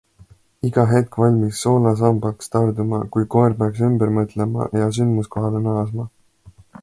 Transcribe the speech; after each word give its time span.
Iga 0.67 0.83
hetk 0.91 1.17
valmis 1.23 1.59
soolasambaks 1.65 2.49
tarduma, 2.55 3.03
kui 3.15 3.29
koer 3.37 3.57
peaks 3.61 3.83
ümber 3.91 4.15
mõtlema 4.17 4.67
ja 4.83 4.91
sündmuskohale 4.99 5.65
naasma. 5.69 6.09